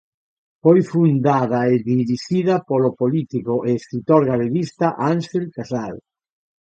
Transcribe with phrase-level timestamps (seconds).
[0.63, 5.95] Foi fundada e dirixida polo político e escritor galeguista Ánxel Casal.